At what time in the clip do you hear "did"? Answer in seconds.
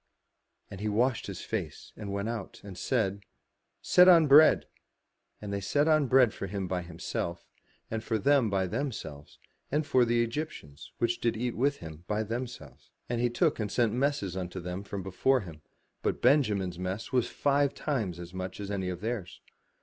11.21-11.37